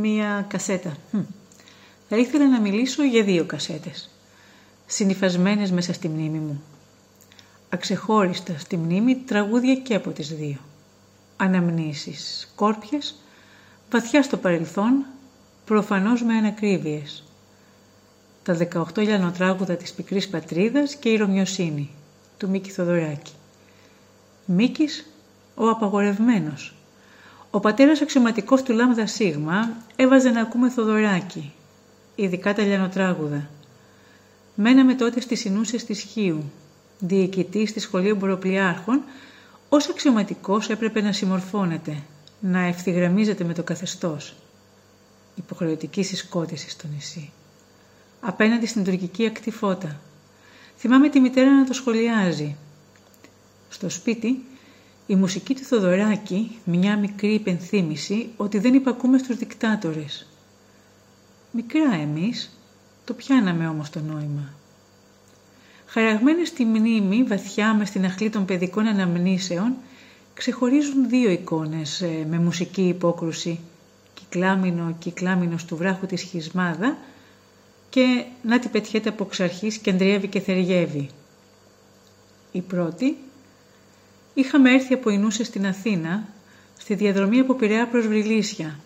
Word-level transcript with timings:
μία 0.00 0.46
κασέτα. 0.48 0.96
Θα 2.08 2.16
ήθελα 2.16 2.48
να 2.48 2.60
μιλήσω 2.60 3.02
για 3.04 3.24
δύο 3.24 3.44
κασέτες, 3.44 4.10
συνυφασμένες 4.86 5.70
μέσα 5.70 5.92
στη 5.92 6.08
μνήμη 6.08 6.38
μου. 6.38 6.62
Αξεχώριστα 7.68 8.58
στη 8.58 8.76
μνήμη 8.76 9.16
τραγούδια 9.16 9.74
και 9.74 9.94
από 9.94 10.10
τις 10.10 10.28
δύο. 10.34 10.58
Αναμνήσεις, 11.36 12.38
σκόρπιες, 12.40 13.14
βαθιά 13.90 14.22
στο 14.22 14.36
παρελθόν, 14.36 15.04
προφανώς 15.64 16.22
με 16.22 16.34
ανακρίβειες. 16.34 17.24
Τα 18.42 18.54
18 18.54 19.02
λιανοτράγουδα 19.02 19.76
της 19.76 19.92
πικρής 19.92 20.28
πατρίδας 20.28 20.94
και 20.94 21.08
η 21.08 21.16
Ρωμιοσύνη, 21.16 21.90
του 22.38 22.48
Μίκη 22.48 22.70
Θοδωράκη. 22.70 23.32
Μίκης, 24.44 25.06
ο 25.54 25.68
απαγορευμένος. 25.68 26.74
Ο 27.54 27.60
πατέρας 27.60 28.00
αξιωματικός 28.00 28.62
του 28.62 28.72
Λάμδα 28.72 29.06
Σίγμα 29.06 29.76
έβαζε 29.96 30.30
να 30.30 30.40
ακούμε 30.40 30.70
Θοδωράκη, 30.70 31.52
ειδικά 32.14 32.54
τα 32.54 32.62
λιανοτράγουδα. 32.62 33.48
Μέναμε 34.54 34.94
τότε 34.94 35.20
στις 35.20 35.40
συνούσες 35.40 35.84
της 35.84 36.00
Χίου, 36.00 36.50
διοικητής 36.98 37.70
στη 37.70 37.80
Σχολείο 37.80 38.14
Μποροπλιάρχων, 38.14 39.02
ως 39.68 39.88
αξιωματικός 39.88 40.68
έπρεπε 40.68 41.00
να 41.00 41.12
συμμορφώνεται, 41.12 41.96
να 42.40 42.60
ευθυγραμμίζεται 42.60 43.44
με 43.44 43.54
το 43.54 43.62
καθεστώς. 43.62 44.34
Υποχρεωτική 45.34 46.02
συσκότηση 46.02 46.70
στο 46.70 46.86
νησί. 46.94 47.30
Απέναντι 48.20 48.66
στην 48.66 48.84
τουρκική 48.84 49.26
ακτιφώτα. 49.26 50.00
Θυμάμαι 50.78 51.08
τη 51.08 51.20
μητέρα 51.20 51.50
να 51.50 51.64
το 51.64 51.72
σχολιάζει. 51.72 52.56
Στο 53.68 53.88
σπίτι, 53.88 54.44
η 55.12 55.16
μουσική 55.16 55.54
του 55.54 55.62
Θοδωράκη, 55.64 56.58
μια 56.64 56.98
μικρή 56.98 57.34
υπενθύμηση 57.34 58.28
ότι 58.36 58.58
δεν 58.58 58.74
υπακούμε 58.74 59.18
στους 59.18 59.36
δικτάτορες. 59.36 60.26
Μικρά 61.50 61.94
εμείς, 61.94 62.58
το 63.04 63.14
πιάναμε 63.14 63.68
όμως 63.68 63.90
το 63.90 64.00
νόημα. 64.00 64.54
Χαραγμένες 65.86 66.48
στη 66.48 66.64
μνήμη, 66.64 67.22
βαθιά 67.22 67.74
μες 67.74 67.88
στην 67.88 68.04
αχλή 68.04 68.30
των 68.30 68.44
παιδικών 68.44 68.86
αναμνήσεων, 68.86 69.74
ξεχωρίζουν 70.34 71.08
δύο 71.08 71.30
εικόνες 71.30 72.00
ε, 72.00 72.26
με 72.30 72.38
μουσική 72.38 72.82
υπόκρουση. 72.82 73.60
Κυκλάμινο, 74.14 74.96
κυκλάμινος 74.98 75.64
του 75.64 75.76
βράχου 75.76 76.06
της 76.06 76.22
Χισμάδα 76.22 76.96
και 77.90 78.24
να 78.42 78.58
τη 78.58 78.68
πετιέται 78.68 79.08
από 79.08 79.24
ξαρχής 79.24 79.78
και 79.78 79.90
αντριεύει 79.90 80.28
και 80.28 80.40
θεριεύει. 80.40 81.08
Η 82.52 82.60
πρώτη, 82.60 83.16
είχαμε 84.34 84.72
έρθει 84.72 84.94
από 84.94 85.10
Ινούσες 85.10 85.46
στην 85.46 85.66
Αθήνα, 85.66 86.24
στη 86.78 86.94
διαδρομή 86.94 87.38
από 87.38 87.54
Πειραιά 87.54 87.86
προς 87.88 88.06
Βρυλίσια. 88.06 88.78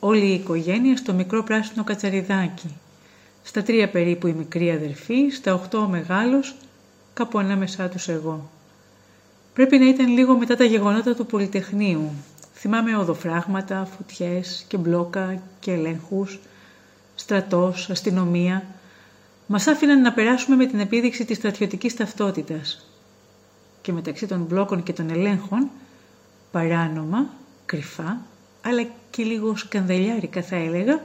Όλη 0.00 0.26
η 0.26 0.34
οικογένεια 0.34 0.96
στο 0.96 1.12
μικρό 1.12 1.42
πράσινο 1.42 1.84
κατσαριδάκι. 1.84 2.76
Στα 3.42 3.62
τρία 3.62 3.88
περίπου 3.88 4.26
η 4.26 4.32
μικρή 4.32 4.70
αδερφή, 4.70 5.28
στα 5.30 5.54
οχτώ 5.54 5.78
ο 5.78 5.88
μεγάλος, 5.88 6.54
κάπου 7.14 7.38
ανάμεσά 7.38 7.88
τους 7.88 8.08
εγώ. 8.08 8.50
Πρέπει 9.54 9.78
να 9.78 9.88
ήταν 9.88 10.08
λίγο 10.08 10.36
μετά 10.36 10.56
τα 10.56 10.64
γεγονότα 10.64 11.14
του 11.14 11.26
Πολυτεχνείου. 11.26 12.10
Θυμάμαι 12.54 12.96
οδοφράγματα, 12.96 13.88
φωτιές 13.96 14.64
και 14.68 14.76
μπλόκα 14.76 15.42
και 15.60 15.72
ελέγχους, 15.72 16.40
στρατός, 17.14 17.90
αστυνομία. 17.90 18.64
Μας 19.46 19.66
άφηναν 19.66 20.00
να 20.00 20.12
περάσουμε 20.12 20.56
με 20.56 20.66
την 20.66 20.80
επίδειξη 20.80 21.24
της 21.24 21.36
στρατιωτικής 21.36 21.96
ταυτότητας. 21.96 22.91
Και 23.82 23.92
μεταξύ 23.92 24.26
των 24.26 24.42
μπλόκων 24.42 24.82
και 24.82 24.92
των 24.92 25.10
ελέγχων, 25.10 25.70
παράνομα, 26.50 27.30
κρυφά, 27.66 28.20
αλλά 28.62 28.86
και 29.10 29.22
λίγο 29.22 29.56
σκανδαλιάρικα 29.56 30.42
θα 30.42 30.56
έλεγα, 30.56 31.00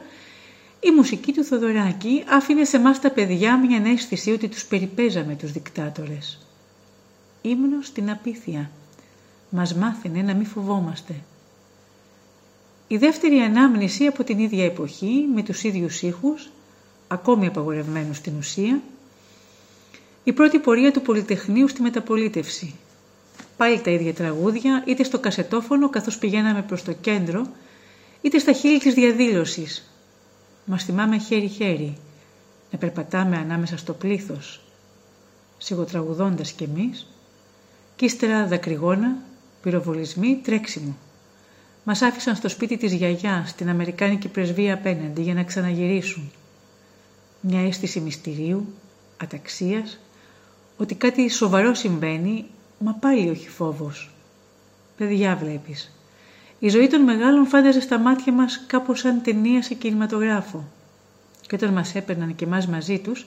η 0.80 0.92
μουσική 0.92 1.34
του 1.34 1.44
Θοδωράκη 1.44 2.24
άφηνε 2.28 2.64
σε 2.64 2.78
εμάς 2.78 3.00
τα 3.00 3.12
παιδιά 3.12 3.58
μια 3.58 3.92
αίσθηση 3.92 4.32
ότι 4.32 4.48
τους 4.48 4.66
περιπέζαμε 4.66 5.36
τους 5.36 5.52
δικτάτορες. 5.52 6.40
Ύμνος 7.42 7.88
στην 7.88 8.10
απίθεια. 8.10 8.72
Μας 9.50 9.74
μάθαινε 9.74 10.22
να 10.22 10.34
μην 10.34 10.46
φοβόμαστε. 10.46 11.14
Η 12.88 12.98
δεύτερη 12.98 13.40
ανάμνηση 13.40 14.06
από 14.06 14.24
την 14.24 14.40
ίδια 14.40 14.66
εποχή, 14.66 15.26
με 15.36 15.44
τους 15.44 15.64
ίδιους 15.64 16.02
ήχους, 16.02 16.50
ακόμη 17.08 17.48
απαγορευμένους 17.48 18.18
στην 18.18 18.34
ουσία, 18.38 18.82
η 20.28 20.34
πρώτη 20.34 20.60
πορεία 20.60 20.92
του 20.92 21.02
Πολυτεχνείου 21.02 21.68
στη 21.68 21.82
μεταπολίτευση. 21.82 22.76
Πάλι 23.58 23.80
τα 23.80 23.92
ίδια 23.92 24.14
τραγούδια, 24.14 24.84
είτε 24.88 25.04
στο 25.04 25.20
κασετόφωνο 25.20 25.90
καθώς 25.90 26.18
πηγαίναμε 26.18 26.62
προς 26.62 26.84
το 26.84 26.94
κέντρο, 26.94 27.48
είτε 28.22 28.40
στα 28.40 28.52
χείλη 28.52 28.80
της 28.80 28.94
διαδήλωσης. 28.94 29.92
Μας 30.66 30.84
θυμάμαι 30.84 31.18
χέρι-χέρι, 31.18 31.98
να 32.72 32.78
περπατάμε 32.78 33.38
ανάμεσα 33.38 33.78
στο 33.78 33.94
πλήθος, 33.94 34.62
σιγοτραγουδώντας 35.58 36.52
κι 36.52 36.64
εμείς, 36.64 37.08
κι 37.96 38.06
ύστερα 38.06 38.48
δακρυγόνα, 38.48 39.18
πυροβολισμοί, 39.62 40.40
τρέξιμο. 40.44 40.98
Μας 41.84 42.02
άφησαν 42.02 42.36
στο 42.36 42.50
σπίτι 42.50 42.78
της 42.78 42.94
γιαγιάς, 42.94 43.50
στην 43.50 43.70
Αμερικάνικη 43.70 44.28
πρεσβεία 44.28 44.74
απέναντι, 44.74 45.22
για 45.22 45.34
να 45.34 45.44
ξαναγυρίσουν. 45.44 46.32
Μια 47.42 47.68
αίσθηση 47.68 48.00
μυστηρίου, 48.00 48.74
αταξίας, 49.18 50.00
ότι 50.78 50.96
κάτι 50.96 51.30
σοβαρό 51.30 51.74
συμβαίνει, 51.74 52.46
μα 52.80 52.94
πάλι 52.94 53.30
όχι 53.30 53.50
φόβος. 53.50 54.12
Παιδιά 54.98 55.36
βλέπεις. 55.36 55.92
Η 56.60 56.70
ζωή 56.70 56.88
των 56.88 57.02
μεγάλων 57.02 57.46
φάνταζε 57.48 57.80
στα 57.82 57.98
μάτια 57.98 58.34
μας 58.34 58.64
κάπως 58.68 59.00
σαν 59.00 59.22
ταινία 59.22 59.62
σε 59.62 59.74
κινηματογράφο. 59.74 60.64
Και 61.48 61.56
όταν 61.56 61.74
μας 61.74 61.96
έπαιρναν 61.96 62.36
και 62.36 62.46
εμάς 62.46 62.68
μαζί 62.68 63.00
τους, 63.00 63.26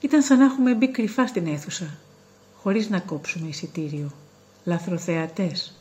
ήταν 0.00 0.22
σαν 0.22 0.38
να 0.38 0.44
έχουμε 0.44 0.74
μπει 0.74 0.88
κρυφά 0.88 1.26
στην 1.26 1.46
αίθουσα, 1.46 1.98
χωρίς 2.54 2.88
να 2.90 3.00
κόψουμε 3.00 3.48
εισιτήριο. 3.48 4.10
Λαθροθεατές. 4.64 5.74